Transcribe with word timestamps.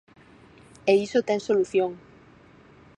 E 0.91 0.93
iso 1.05 1.19
ten 1.27 1.39
solución. 1.47 1.91